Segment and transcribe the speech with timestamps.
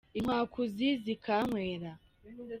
[0.17, 1.91] Inkwakuzi zikankwera